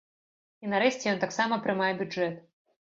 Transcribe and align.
І, 0.65 0.71
нарэшце, 0.71 1.05
ён 1.13 1.21
таксама 1.27 1.61
прымае 1.69 1.93
бюджэт. 2.03 2.45